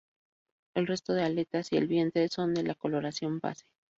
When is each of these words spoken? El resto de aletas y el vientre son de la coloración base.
El 0.73 0.87
resto 0.87 1.13
de 1.13 1.21
aletas 1.21 1.71
y 1.71 1.77
el 1.77 1.85
vientre 1.85 2.27
son 2.27 2.55
de 2.55 2.63
la 2.63 2.73
coloración 2.73 3.37
base. 3.39 3.65